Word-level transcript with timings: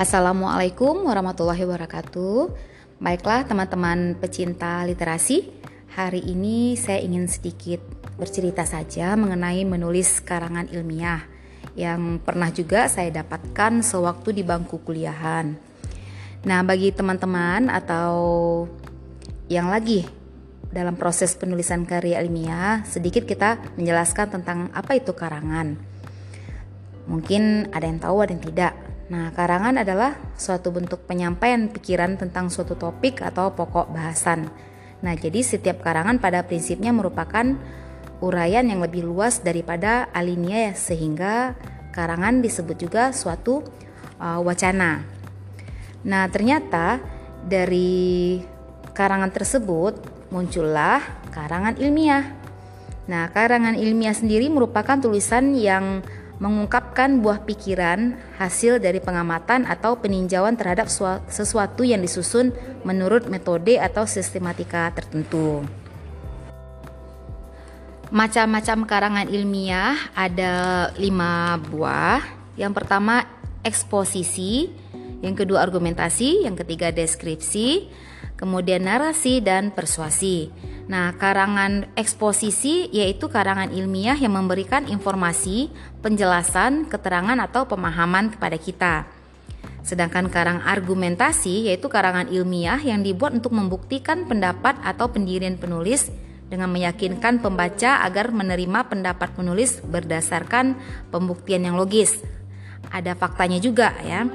Assalamualaikum 0.00 1.12
warahmatullahi 1.12 1.60
wabarakatuh. 1.68 2.56
Baiklah 3.04 3.44
teman-teman 3.44 4.16
pecinta 4.16 4.80
literasi, 4.88 5.52
hari 5.92 6.24
ini 6.24 6.72
saya 6.72 7.04
ingin 7.04 7.28
sedikit 7.28 7.84
bercerita 8.16 8.64
saja 8.64 9.12
mengenai 9.12 9.60
menulis 9.68 10.24
karangan 10.24 10.72
ilmiah 10.72 11.20
yang 11.76 12.16
pernah 12.16 12.48
juga 12.48 12.88
saya 12.88 13.12
dapatkan 13.12 13.84
sewaktu 13.84 14.40
di 14.40 14.40
bangku 14.40 14.80
kuliahan. 14.80 15.60
Nah, 16.48 16.60
bagi 16.64 16.96
teman-teman 16.96 17.68
atau 17.68 18.16
yang 19.52 19.68
lagi 19.68 20.08
dalam 20.72 20.96
proses 20.96 21.36
penulisan 21.36 21.84
karya 21.84 22.24
ilmiah, 22.24 22.88
sedikit 22.88 23.28
kita 23.28 23.76
menjelaskan 23.76 24.40
tentang 24.40 24.72
apa 24.72 24.96
itu 24.96 25.12
karangan. 25.12 25.76
Mungkin 27.04 27.68
ada 27.68 27.84
yang 27.84 28.00
tahu, 28.00 28.16
ada 28.24 28.32
yang 28.32 28.40
tidak. 28.48 28.89
Nah, 29.10 29.34
karangan 29.34 29.82
adalah 29.82 30.14
suatu 30.38 30.70
bentuk 30.70 31.02
penyampaian 31.10 31.66
pikiran 31.66 32.14
tentang 32.14 32.46
suatu 32.46 32.78
topik 32.78 33.26
atau 33.26 33.50
pokok 33.50 33.90
bahasan. 33.90 34.46
Nah, 35.02 35.18
jadi 35.18 35.42
setiap 35.42 35.82
karangan 35.82 36.22
pada 36.22 36.46
prinsipnya 36.46 36.94
merupakan 36.94 37.58
uraian 38.22 38.62
yang 38.62 38.78
lebih 38.78 39.02
luas 39.02 39.42
daripada 39.42 40.06
alinea 40.14 40.78
sehingga 40.78 41.58
karangan 41.90 42.38
disebut 42.38 42.76
juga 42.78 43.10
suatu 43.10 43.66
uh, 44.22 44.38
wacana. 44.46 45.02
Nah, 46.06 46.30
ternyata 46.30 47.02
dari 47.42 48.38
karangan 48.94 49.34
tersebut 49.34 49.98
muncullah 50.30 51.02
karangan 51.34 51.74
ilmiah. 51.82 52.38
Nah, 53.10 53.26
karangan 53.34 53.74
ilmiah 53.74 54.14
sendiri 54.14 54.46
merupakan 54.46 55.02
tulisan 55.02 55.58
yang 55.58 56.06
mengungkapkan 56.40 57.20
buah 57.20 57.44
pikiran 57.44 58.16
hasil 58.40 58.80
dari 58.80 58.96
pengamatan 58.96 59.68
atau 59.68 60.00
peninjauan 60.00 60.56
terhadap 60.56 60.88
sesuatu 61.28 61.84
yang 61.84 62.00
disusun 62.00 62.56
menurut 62.80 63.28
metode 63.28 63.76
atau 63.76 64.08
sistematika 64.08 64.88
tertentu. 64.96 65.60
Macam-macam 68.10 68.88
karangan 68.88 69.28
ilmiah 69.30 69.94
ada 70.16 70.88
lima 70.98 71.60
buah. 71.60 72.24
Yang 72.58 72.72
pertama 72.82 73.22
eksposisi, 73.62 74.72
yang 75.20 75.36
kedua 75.36 75.62
argumentasi, 75.62 76.48
yang 76.48 76.56
ketiga 76.56 76.90
deskripsi, 76.90 77.86
kemudian 78.40 78.88
narasi 78.88 79.44
dan 79.44 79.68
persuasi. 79.68 80.48
Nah, 80.88 81.12
karangan 81.20 81.92
eksposisi 81.92 82.88
yaitu 82.88 83.28
karangan 83.28 83.68
ilmiah 83.68 84.16
yang 84.16 84.32
memberikan 84.32 84.88
informasi, 84.88 85.68
penjelasan, 86.00 86.88
keterangan 86.88 87.36
atau 87.36 87.68
pemahaman 87.68 88.32
kepada 88.32 88.56
kita. 88.56 88.94
Sedangkan 89.84 90.32
karang 90.32 90.64
argumentasi 90.64 91.68
yaitu 91.68 91.92
karangan 91.92 92.32
ilmiah 92.32 92.80
yang 92.80 93.04
dibuat 93.04 93.36
untuk 93.36 93.52
membuktikan 93.52 94.24
pendapat 94.24 94.80
atau 94.80 95.12
pendirian 95.12 95.60
penulis 95.60 96.08
dengan 96.50 96.72
meyakinkan 96.72 97.38
pembaca 97.38 98.02
agar 98.02 98.34
menerima 98.34 98.90
pendapat 98.90 99.30
penulis 99.36 99.78
berdasarkan 99.84 100.74
pembuktian 101.12 101.68
yang 101.68 101.78
logis. 101.78 102.39
Ada 102.90 103.14
faktanya 103.14 103.62
juga 103.62 103.94
ya. 104.02 104.26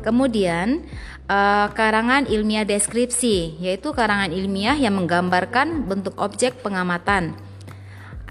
Kemudian 0.00 0.86
uh, 1.28 1.66
karangan 1.72 2.28
ilmiah 2.28 2.64
deskripsi, 2.68 3.58
yaitu 3.60 3.90
karangan 3.90 4.30
ilmiah 4.30 4.76
yang 4.76 4.96
menggambarkan 4.96 5.88
bentuk 5.88 6.14
objek 6.20 6.60
pengamatan, 6.60 7.34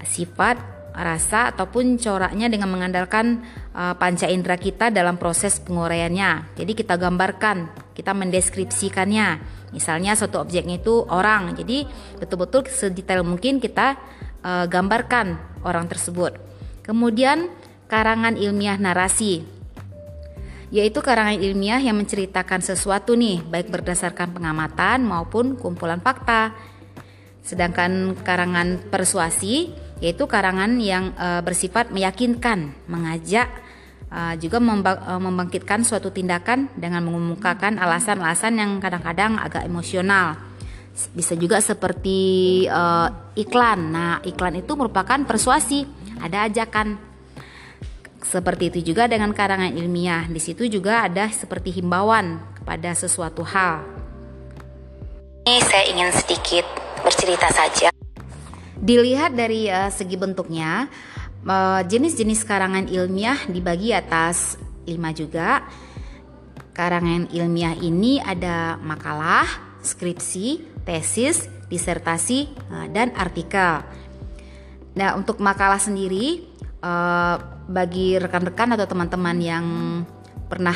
sifat, 0.06 0.62
rasa 0.94 1.50
ataupun 1.50 1.98
coraknya 1.98 2.46
dengan 2.48 2.70
mengandalkan 2.70 3.42
uh, 3.74 3.98
panca 3.98 4.30
indera 4.30 4.56
kita 4.56 4.94
dalam 4.94 5.18
proses 5.18 5.58
penguraiannya. 5.58 6.54
Jadi 6.54 6.72
kita 6.78 6.96
gambarkan, 7.02 7.74
kita 7.98 8.14
mendeskripsikannya. 8.14 9.42
Misalnya 9.74 10.14
suatu 10.14 10.38
objeknya 10.38 10.78
itu 10.78 11.02
orang, 11.10 11.58
jadi 11.58 11.90
betul-betul 12.22 12.70
sedetail 12.70 13.26
mungkin 13.26 13.58
kita 13.58 13.98
uh, 14.46 14.70
gambarkan 14.70 15.42
orang 15.66 15.90
tersebut. 15.90 16.38
Kemudian 16.86 17.50
karangan 17.90 18.38
ilmiah 18.38 18.78
narasi 18.78 19.63
yaitu 20.74 21.06
karangan 21.06 21.38
ilmiah 21.38 21.78
yang 21.78 22.02
menceritakan 22.02 22.66
sesuatu 22.66 23.14
nih, 23.14 23.46
baik 23.46 23.70
berdasarkan 23.70 24.34
pengamatan 24.34 25.06
maupun 25.06 25.54
kumpulan 25.54 26.02
fakta. 26.02 26.58
Sedangkan 27.46 28.18
karangan 28.26 28.82
persuasi 28.90 29.70
yaitu 30.02 30.26
karangan 30.26 30.82
yang 30.82 31.14
e, 31.14 31.46
bersifat 31.46 31.94
meyakinkan, 31.94 32.74
mengajak 32.90 33.54
e, 34.10 34.20
juga 34.42 34.58
e, 34.58 35.14
membangkitkan 35.22 35.86
suatu 35.86 36.10
tindakan 36.10 36.74
dengan 36.74 37.06
mengemukakan 37.06 37.78
alasan-alasan 37.78 38.58
yang 38.58 38.72
kadang-kadang 38.82 39.38
agak 39.38 39.70
emosional. 39.70 40.42
Bisa 41.14 41.38
juga 41.38 41.62
seperti 41.62 42.20
e, 42.66 42.84
iklan. 43.38 43.94
Nah, 43.94 44.26
iklan 44.26 44.58
itu 44.58 44.74
merupakan 44.74 45.22
persuasi, 45.22 45.86
ada 46.18 46.50
ajakan 46.50 47.13
seperti 48.24 48.72
itu 48.72 48.96
juga 48.96 49.06
dengan 49.06 49.36
karangan 49.36 49.76
ilmiah. 49.76 50.26
Di 50.32 50.40
situ 50.40 50.66
juga 50.72 51.06
ada 51.06 51.28
seperti 51.30 51.76
himbauan 51.76 52.40
kepada 52.58 52.96
sesuatu 52.96 53.44
hal. 53.44 53.84
Ini 55.44 55.60
saya 55.60 55.84
ingin 55.92 56.10
sedikit 56.16 56.64
bercerita 57.04 57.52
saja. 57.52 57.92
Dilihat 58.80 59.36
dari 59.36 59.68
uh, 59.68 59.92
segi 59.92 60.16
bentuknya, 60.16 60.88
uh, 61.44 61.84
jenis-jenis 61.84 62.48
karangan 62.48 62.88
ilmiah 62.88 63.44
dibagi 63.52 63.92
atas 63.92 64.56
lima 64.88 65.12
juga. 65.12 65.68
Karangan 66.74 67.30
ilmiah 67.30 67.78
ini 67.78 68.18
ada 68.24 68.80
makalah, 68.82 69.46
skripsi, 69.84 70.64
tesis, 70.88 71.46
disertasi, 71.68 72.48
uh, 72.72 72.88
dan 72.90 73.12
artikel. 73.14 73.84
Nah, 74.96 75.20
untuk 75.20 75.44
makalah 75.44 75.78
sendiri 75.78 76.48
uh, 76.82 77.53
bagi 77.68 78.20
rekan-rekan 78.20 78.76
atau 78.76 78.86
teman-teman 78.88 79.38
yang 79.40 79.66
pernah 80.52 80.76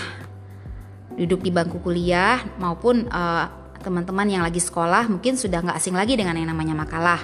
duduk 1.18 1.42
di 1.42 1.50
bangku 1.50 1.81
kuliah 1.81 2.42
maupun 2.62 3.09
eh, 3.09 3.46
teman-teman 3.81 4.28
yang 4.28 4.44
lagi 4.44 4.59
sekolah 4.59 5.08
mungkin 5.08 5.40
sudah 5.40 5.64
nggak 5.64 5.78
asing 5.78 5.96
lagi 5.96 6.18
dengan 6.18 6.36
yang 6.36 6.52
namanya 6.52 6.75
makalah. 6.75 7.22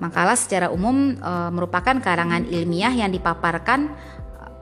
Makalah 0.00 0.32
secara 0.32 0.72
umum 0.72 1.12
uh, 1.20 1.52
merupakan 1.52 1.92
karangan 2.00 2.48
ilmiah 2.48 2.88
yang 2.88 3.12
dipaparkan 3.12 3.92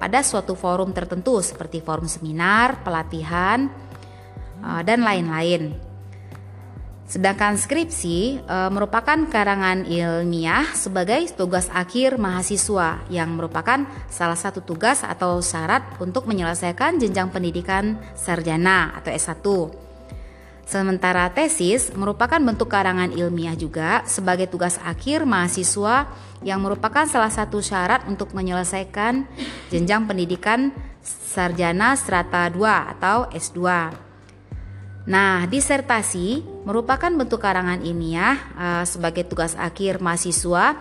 pada 0.02 0.18
suatu 0.26 0.58
forum 0.58 0.90
tertentu 0.90 1.38
seperti 1.38 1.78
forum 1.78 2.10
seminar, 2.10 2.82
pelatihan, 2.82 3.70
uh, 4.66 4.82
dan 4.82 5.06
lain-lain. 5.06 5.87
Sedangkan 7.08 7.56
skripsi 7.56 8.44
e, 8.44 8.56
merupakan 8.68 9.16
karangan 9.32 9.88
ilmiah 9.88 10.68
sebagai 10.76 11.24
tugas 11.32 11.72
akhir 11.72 12.20
mahasiswa 12.20 13.00
yang 13.08 13.32
merupakan 13.32 13.88
salah 14.12 14.36
satu 14.36 14.60
tugas 14.60 15.00
atau 15.00 15.40
syarat 15.40 15.80
untuk 16.04 16.28
menyelesaikan 16.28 17.00
jenjang 17.00 17.32
pendidikan 17.32 17.96
sarjana 18.12 18.92
atau 19.00 19.08
S1. 19.08 19.40
Sementara 20.68 21.32
tesis 21.32 21.88
merupakan 21.96 22.36
bentuk 22.36 22.68
karangan 22.68 23.08
ilmiah 23.16 23.56
juga 23.56 24.04
sebagai 24.04 24.52
tugas 24.52 24.76
akhir 24.84 25.24
mahasiswa 25.24 26.12
yang 26.44 26.60
merupakan 26.60 27.08
salah 27.08 27.32
satu 27.32 27.64
syarat 27.64 28.04
untuk 28.04 28.36
menyelesaikan 28.36 29.24
jenjang 29.72 30.04
pendidikan 30.04 30.76
sarjana 31.00 31.96
strata 31.96 32.52
2 32.52 32.92
atau 33.00 33.32
S2. 33.32 34.07
Nah, 35.08 35.48
disertasi 35.48 36.44
merupakan 36.68 37.08
bentuk 37.08 37.40
karangan 37.40 37.80
ilmiah 37.80 38.36
uh, 38.60 38.84
sebagai 38.84 39.24
tugas 39.24 39.56
akhir 39.56 40.04
mahasiswa 40.04 40.76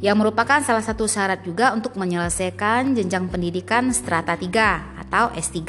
yang 0.00 0.16
merupakan 0.16 0.64
salah 0.64 0.80
satu 0.80 1.04
syarat 1.04 1.44
juga 1.44 1.76
untuk 1.76 2.00
menyelesaikan 2.00 2.96
jenjang 2.96 3.28
pendidikan 3.28 3.92
strata 3.92 4.40
3 4.40 5.04
atau 5.04 5.28
S3. 5.36 5.60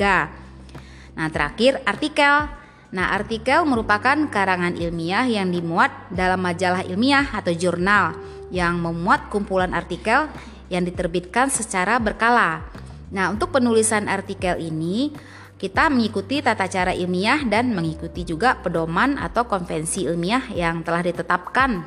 Nah, 1.19 1.27
terakhir 1.27 1.83
artikel. 1.83 2.48
Nah, 2.95 3.12
artikel 3.12 3.68
merupakan 3.68 4.15
karangan 4.31 4.80
ilmiah 4.80 5.27
yang 5.27 5.51
dimuat 5.51 5.92
dalam 6.07 6.39
majalah 6.39 6.88
ilmiah 6.88 7.36
atau 7.36 7.51
jurnal 7.51 8.15
yang 8.47 8.80
memuat 8.80 9.27
kumpulan 9.27 9.75
artikel 9.75 10.31
yang 10.71 10.88
diterbitkan 10.88 11.51
secara 11.51 12.00
berkala. 12.00 12.63
Nah, 13.12 13.27
untuk 13.27 13.51
penulisan 13.51 14.07
artikel 14.07 14.56
ini 14.56 15.12
kita 15.61 15.93
mengikuti 15.93 16.41
tata 16.41 16.65
cara 16.65 16.89
ilmiah 16.89 17.45
dan 17.45 17.69
mengikuti 17.77 18.25
juga 18.25 18.57
pedoman 18.57 19.13
atau 19.21 19.45
konvensi 19.45 20.09
ilmiah 20.09 20.49
yang 20.57 20.81
telah 20.81 21.05
ditetapkan 21.05 21.85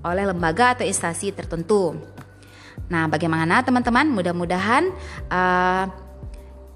oleh 0.00 0.24
lembaga 0.24 0.72
atau 0.72 0.88
instansi 0.88 1.28
tertentu. 1.36 2.00
Nah, 2.88 3.04
bagaimana 3.04 3.60
teman-teman? 3.60 4.08
Mudah-mudahan 4.08 4.88
uh, 5.28 5.84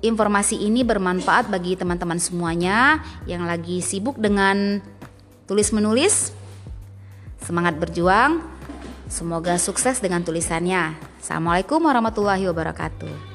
informasi 0.04 0.60
ini 0.68 0.84
bermanfaat 0.84 1.48
bagi 1.48 1.80
teman-teman 1.80 2.20
semuanya 2.20 3.00
yang 3.24 3.48
lagi 3.48 3.80
sibuk 3.80 4.20
dengan 4.20 4.84
tulis-menulis. 5.48 6.36
Semangat 7.40 7.80
berjuang. 7.80 8.44
Semoga 9.08 9.56
sukses 9.56 9.96
dengan 10.04 10.20
tulisannya. 10.20 10.92
Assalamualaikum 11.24 11.80
warahmatullahi 11.80 12.44
wabarakatuh. 12.52 13.27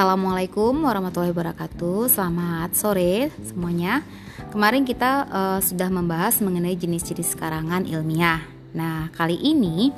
Assalamualaikum 0.00 0.88
warahmatullahi 0.88 1.28
wabarakatuh. 1.28 2.08
Selamat 2.08 2.72
sore 2.72 3.28
semuanya. 3.44 4.00
Kemarin 4.48 4.88
kita 4.88 5.28
uh, 5.28 5.60
sudah 5.60 5.92
membahas 5.92 6.40
mengenai 6.40 6.72
jenis-jenis 6.72 7.36
karangan 7.36 7.84
ilmiah. 7.84 8.40
Nah, 8.72 9.12
kali 9.12 9.36
ini 9.36 9.92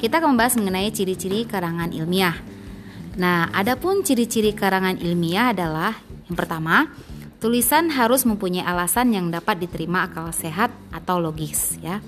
kita 0.00 0.24
akan 0.24 0.32
membahas 0.32 0.56
mengenai 0.56 0.88
ciri-ciri 0.88 1.44
karangan 1.44 1.92
ilmiah. 1.92 2.32
Nah, 3.20 3.52
adapun 3.52 4.00
ciri-ciri 4.00 4.56
karangan 4.56 4.96
ilmiah 4.96 5.52
adalah 5.52 6.00
yang 6.00 6.36
pertama, 6.40 6.88
tulisan 7.36 7.92
harus 7.92 8.24
mempunyai 8.24 8.64
alasan 8.64 9.12
yang 9.12 9.28
dapat 9.28 9.60
diterima 9.60 10.08
akal 10.08 10.32
sehat 10.32 10.72
atau 10.96 11.20
logis 11.20 11.76
ya. 11.84 12.00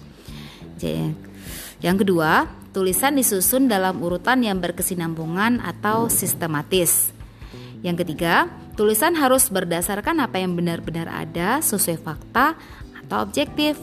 Yang 1.84 2.08
kedua, 2.08 2.48
tulisan 2.72 3.20
disusun 3.20 3.68
dalam 3.68 4.00
urutan 4.00 4.40
yang 4.40 4.64
berkesinambungan 4.64 5.60
atau 5.60 6.08
sistematis. 6.08 7.12
Yang 7.84 8.00
ketiga, 8.00 8.48
tulisan 8.80 9.12
harus 9.12 9.52
berdasarkan 9.52 10.24
apa 10.24 10.40
yang 10.40 10.56
benar-benar 10.56 11.04
ada 11.04 11.60
sesuai 11.60 12.00
fakta 12.00 12.56
atau 13.04 13.18
objektif. 13.20 13.76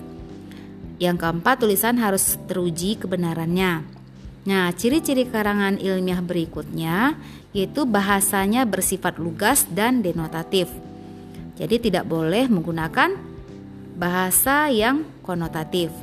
Yang 0.98 1.21
keempat, 1.21 1.62
tulisan 1.62 2.01
harus 2.01 2.33
teruji 2.50 2.98
kebenarannya. 2.98 3.86
Nah, 4.42 4.74
ciri-ciri 4.74 5.30
karangan 5.30 5.77
ilmiah 5.77 6.18
berikutnya 6.18 7.13
yaitu 7.53 7.86
bahasanya 7.86 8.65
bersifat 8.65 9.21
lugas 9.21 9.69
dan 9.69 10.01
denotatif. 10.01 10.65
Jadi 11.62 11.92
tidak 11.92 12.09
boleh 12.09 12.50
menggunakan 12.50 13.13
bahasa 14.01 14.74
yang 14.74 15.06
konotatif. 15.21 15.94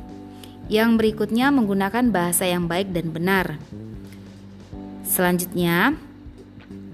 Yang 0.71 0.89
berikutnya 0.95 1.51
menggunakan 1.51 2.15
bahasa 2.15 2.47
yang 2.47 2.69
baik 2.69 2.95
dan 2.95 3.11
benar. 3.11 3.59
Selanjutnya, 5.03 5.97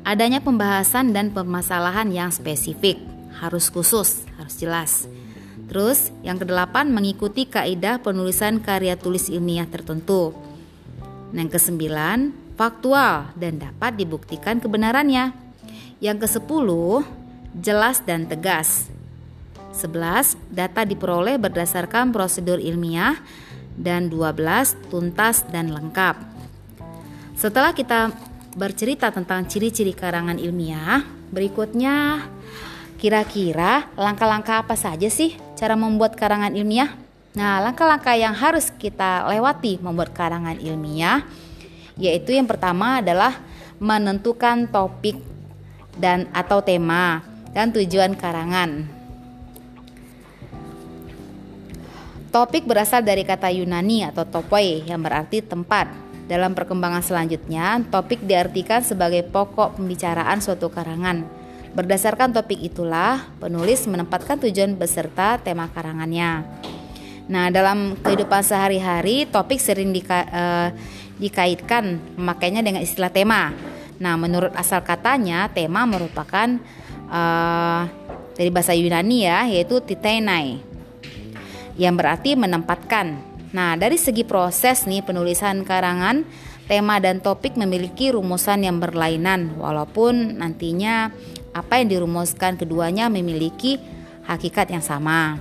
Adanya 0.06 0.38
pembahasan 0.38 1.18
dan 1.18 1.34
permasalahan 1.34 2.13
yang 2.13 2.30
spesifik, 2.30 3.02
harus 3.42 3.74
khusus, 3.74 4.22
harus 4.38 4.54
jelas. 4.54 5.10
Terus, 5.66 6.13
yang 6.22 6.38
kedelapan 6.38 6.94
mengikuti 6.94 7.50
kaidah 7.50 7.98
penulisan 7.98 8.62
karya 8.62 8.94
tulis 9.02 9.34
ilmiah 9.34 9.66
tertentu. 9.66 10.38
Yang 11.34 11.57
kesembilan, 11.57 12.38
faktual 12.54 13.34
dan 13.34 13.57
dapat 13.57 13.98
dibuktikan 13.98 14.62
kebenarannya. 14.62 15.34
Yang 15.98 16.30
kesepuluh, 16.30 17.02
jelas 17.57 18.06
dan 18.06 18.30
tegas. 18.30 18.94
Sebelas, 19.74 20.38
data 20.54 20.86
diperoleh 20.86 21.42
berdasarkan 21.42 22.13
prosedur 22.13 22.62
ilmiah 22.62 23.18
dan 23.74 24.07
dua 24.13 24.38
belas 24.38 24.78
tuntas 24.94 25.42
dan 25.50 25.74
lengkap. 25.74 26.16
Setelah 27.36 27.74
kita 27.74 28.13
bercerita 28.56 29.12
tentang 29.12 29.44
ciri-ciri 29.46 29.92
karangan 29.92 30.40
ilmiah, 30.40 31.04
berikutnya 31.30 32.24
kira-kira 32.96 33.92
langkah-langkah 34.00 34.63
apa 34.63 34.80
saja 34.80 35.12
sih 35.12 35.36
cara 35.60 35.75
membuat 35.75 36.16
karangan 36.16 36.56
ilmiah? 36.56 36.96
Nah, 37.36 37.60
langkah-langkah 37.60 38.16
yang 38.16 38.31
harus 38.31 38.72
kita 38.72 39.28
lewati 39.28 39.75
membuat 39.84 40.16
karangan 40.16 40.56
ilmiah 40.56 41.28
yaitu 42.00 42.36
yang 42.36 42.48
pertama 42.48 43.04
adalah 43.04 43.40
menentukan 43.80 44.68
topik 44.72 45.19
dan 46.00 46.28
atau 46.31 46.63
tema 46.63 47.24
dan 47.52 47.72
tujuan 47.72 48.16
karangan. 48.16 48.88
Topik 52.31 52.68
berasal 52.68 53.00
dari 53.00 53.24
kata 53.24 53.48
Yunani 53.48 54.04
atau 54.04 54.28
topoi 54.28 54.84
yang 54.84 55.00
berarti 55.00 55.40
tempat 55.40 56.05
dalam 56.25 56.57
perkembangan 56.57 57.06
selanjutnya, 57.06 57.86
topik 57.94 58.25
diartikan 58.25 58.81
sebagai 58.81 59.22
pokok 59.30 59.77
pembicaraan 59.77 60.42
suatu 60.42 60.74
karangan. 60.74 61.22
Berdasarkan 61.77 62.33
topik 62.33 62.57
itulah, 62.66 63.30
penulis 63.38 63.86
menempatkan 63.86 64.42
tujuan 64.42 64.74
beserta 64.74 65.38
tema 65.38 65.69
karangannya. 65.69 66.42
Nah, 67.30 67.50
dalam 67.54 67.94
kehidupan 68.01 68.42
sehari-hari, 68.42 69.30
topik 69.30 69.62
sering 69.62 69.94
dika, 69.94 70.19
uh, 70.30 70.69
dikaitkan 71.22 72.01
memakainya 72.18 72.66
dengan 72.66 72.81
istilah 72.81 73.13
tema. 73.13 73.54
Nah, 74.01 74.18
menurut 74.18 74.54
asal 74.57 74.81
katanya, 74.81 75.45
tema 75.51 75.86
merupakan 75.86 76.57
uh, 77.12 77.81
dari 78.33 78.50
bahasa 78.50 78.74
Yunani 78.74 79.30
ya, 79.30 79.45
yaitu 79.45 79.78
titenai, 79.83 80.57
yang 81.75 81.94
berarti 81.94 82.33
menempatkan 82.39 83.35
Nah, 83.53 83.77
dari 83.77 84.00
segi 84.00 84.25
proses 84.25 84.89
nih 84.89 85.06
penulisan 85.06 85.62
karangan, 85.62 86.25
tema 86.65 86.97
dan 86.97 87.21
topik 87.21 87.53
memiliki 87.59 88.09
rumusan 88.09 88.65
yang 88.65 88.81
berlainan 88.81 89.53
walaupun 89.62 90.42
nantinya 90.42 91.13
apa 91.53 91.80
yang 91.80 91.94
dirumuskan 91.94 92.57
keduanya 92.57 93.06
memiliki 93.07 93.77
hakikat 94.25 94.74
yang 94.74 94.81
sama. 94.81 95.38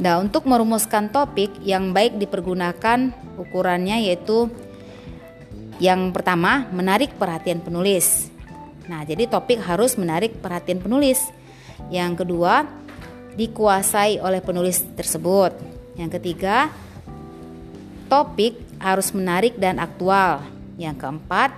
Nah, 0.00 0.16
untuk 0.22 0.48
merumuskan 0.48 1.12
topik 1.12 1.52
yang 1.60 1.92
baik 1.92 2.16
dipergunakan 2.16 3.12
ukurannya 3.36 4.08
yaitu 4.08 4.48
yang 5.80 6.12
pertama, 6.12 6.68
menarik 6.76 7.16
perhatian 7.16 7.64
penulis. 7.64 8.28
Nah, 8.84 9.00
jadi 9.04 9.24
topik 9.28 9.64
harus 9.64 9.96
menarik 9.96 10.36
perhatian 10.40 10.76
penulis. 10.76 11.24
Yang 11.88 12.24
kedua, 12.24 12.68
dikuasai 13.32 14.20
oleh 14.20 14.44
penulis 14.44 14.84
tersebut. 14.92 15.79
Yang 16.00 16.16
ketiga, 16.16 16.72
topik 18.08 18.56
harus 18.80 19.12
menarik 19.12 19.60
dan 19.60 19.76
aktual. 19.76 20.40
Yang 20.80 21.04
keempat, 21.04 21.52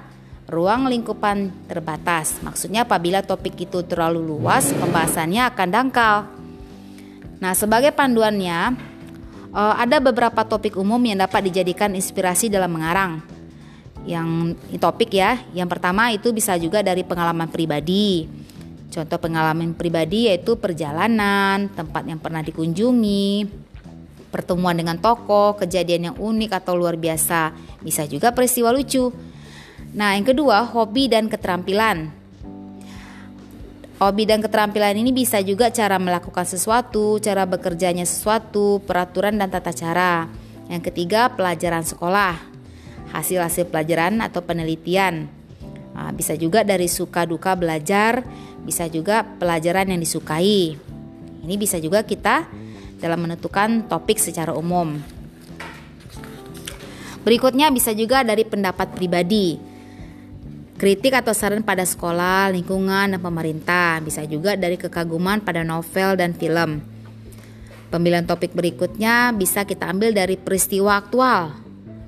ruang 0.51 0.91
lingkupan 0.91 1.55
terbatas. 1.71 2.43
Maksudnya 2.43 2.83
apabila 2.83 3.23
topik 3.23 3.55
itu 3.55 3.87
terlalu 3.87 4.19
luas, 4.35 4.75
pembahasannya 4.75 5.47
akan 5.47 5.69
dangkal. 5.71 6.17
Nah, 7.39 7.55
sebagai 7.55 7.95
panduannya, 7.95 8.75
eh, 9.55 9.75
ada 9.79 10.03
beberapa 10.03 10.43
topik 10.43 10.75
umum 10.75 10.99
yang 11.07 11.23
dapat 11.23 11.47
dijadikan 11.47 11.95
inspirasi 11.95 12.51
dalam 12.51 12.75
mengarang. 12.75 13.23
Yang 14.03 14.59
topik 14.83 15.15
ya, 15.15 15.39
yang 15.55 15.71
pertama 15.71 16.11
itu 16.11 16.35
bisa 16.35 16.59
juga 16.59 16.83
dari 16.83 17.07
pengalaman 17.07 17.47
pribadi. 17.47 18.27
Contoh 18.91 19.23
pengalaman 19.23 19.79
pribadi 19.79 20.27
yaitu 20.27 20.59
perjalanan, 20.59 21.71
tempat 21.71 22.03
yang 22.11 22.19
pernah 22.19 22.43
dikunjungi, 22.43 23.63
pertemuan 24.33 24.73
dengan 24.73 24.97
tokoh, 24.97 25.61
kejadian 25.61 26.11
yang 26.11 26.17
unik 26.17 26.65
atau 26.65 26.73
luar 26.73 26.97
biasa, 26.97 27.53
bisa 27.85 28.09
juga 28.09 28.33
peristiwa 28.33 28.73
lucu. 28.73 29.13
Nah, 29.93 30.17
yang 30.17 30.25
kedua, 30.25 30.65
hobi 30.65 31.13
dan 31.13 31.29
keterampilan. 31.29 32.09
Hobi 34.01 34.25
dan 34.25 34.41
keterampilan 34.41 34.97
ini 34.97 35.13
bisa 35.13 35.39
juga 35.45 35.69
cara 35.69 36.01
melakukan 36.01 36.49
sesuatu, 36.49 37.21
cara 37.21 37.45
bekerjanya 37.45 38.09
sesuatu, 38.09 38.81
peraturan 38.83 39.37
dan 39.37 39.53
tata 39.53 39.71
cara. 39.71 40.27
Yang 40.73 40.91
ketiga, 40.91 41.29
pelajaran 41.37 41.85
sekolah, 41.85 42.41
hasil-hasil 43.13 43.69
pelajaran 43.69 44.25
atau 44.25 44.41
penelitian. 44.41 45.29
Nah, 45.93 46.11
bisa 46.17 46.33
juga 46.41 46.65
dari 46.65 46.89
suka 46.89 47.29
duka 47.29 47.53
belajar, 47.53 48.25
bisa 48.65 48.89
juga 48.89 49.23
pelajaran 49.23 49.93
yang 49.93 50.01
disukai. 50.01 50.75
Ini 51.45 51.55
bisa 51.61 51.77
juga 51.77 52.01
kita 52.01 52.49
dalam 53.03 53.27
menentukan 53.27 53.91
topik 53.91 54.23
secara 54.23 54.55
umum. 54.55 55.03
Berikutnya 57.27 57.75
bisa 57.75 57.91
juga 57.91 58.23
dari 58.23 58.47
pendapat 58.47 58.95
pribadi. 58.95 59.59
Kritik 60.79 61.15
atau 61.15 61.31
saran 61.31 61.63
pada 61.63 61.87
sekolah, 61.87 62.51
lingkungan, 62.51 63.15
dan 63.15 63.23
pemerintah. 63.23 64.03
Bisa 64.03 64.27
juga 64.27 64.59
dari 64.59 64.75
kekaguman 64.75 65.43
pada 65.43 65.63
novel 65.63 66.19
dan 66.19 66.35
film. 66.35 66.83
Pemilihan 67.95 68.27
topik 68.27 68.57
berikutnya 68.57 69.31
bisa 69.37 69.63
kita 69.63 69.87
ambil 69.93 70.11
dari 70.11 70.35
peristiwa 70.35 70.99
aktual. 70.99 71.55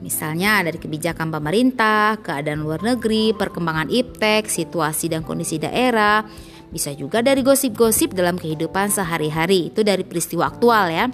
Misalnya 0.03 0.65
dari 0.67 0.77
kebijakan 0.77 1.31
pemerintah, 1.31 2.19
keadaan 2.19 2.67
luar 2.67 2.83
negeri, 2.83 3.37
perkembangan 3.37 3.89
iptek, 3.89 4.51
situasi 4.51 5.09
dan 5.09 5.23
kondisi 5.23 5.57
daerah, 5.57 6.27
bisa 6.75 6.91
juga 6.91 7.23
dari 7.23 7.47
gosip-gosip 7.47 8.11
dalam 8.11 8.35
kehidupan 8.35 8.91
sehari-hari. 8.91 9.71
Itu 9.71 9.87
dari 9.87 10.03
peristiwa 10.03 10.51
aktual 10.51 10.91
ya. 10.91 11.07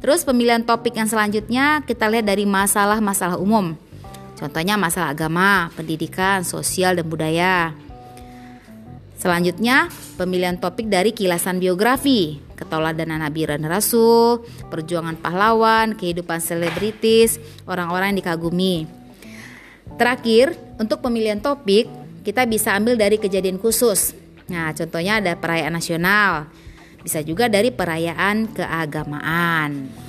Terus 0.00 0.24
pemilihan 0.24 0.64
topik 0.64 0.96
yang 0.96 1.04
selanjutnya 1.04 1.84
kita 1.84 2.08
lihat 2.08 2.24
dari 2.24 2.48
masalah-masalah 2.48 3.36
umum. 3.36 3.76
Contohnya 4.40 4.80
masalah 4.80 5.12
agama, 5.12 5.68
pendidikan, 5.76 6.40
sosial 6.40 6.96
dan 6.96 7.04
budaya. 7.04 7.76
Selanjutnya, 9.20 9.88
pemilihan 10.20 10.60
topik 10.60 10.92
dari 10.92 11.16
kilasan 11.16 11.56
biografi, 11.56 12.44
keteladanan 12.58 13.24
Nabi 13.24 13.48
dan 13.48 13.64
Rasul, 13.64 14.44
perjuangan 14.68 15.16
pahlawan, 15.16 15.96
kehidupan 15.96 16.44
selebritis, 16.44 17.40
orang-orang 17.64 18.12
yang 18.12 18.20
dikagumi. 18.20 18.84
Terakhir, 19.96 20.52
untuk 20.76 21.00
pemilihan 21.00 21.40
topik, 21.40 21.88
kita 22.26 22.44
bisa 22.44 22.76
ambil 22.76 23.00
dari 23.00 23.16
kejadian 23.16 23.56
khusus. 23.56 24.23
Nah, 24.48 24.76
contohnya 24.76 25.24
ada 25.24 25.32
perayaan 25.40 25.72
nasional, 25.72 26.52
bisa 27.00 27.24
juga 27.24 27.48
dari 27.48 27.72
perayaan 27.72 28.52
keagamaan. 28.52 30.03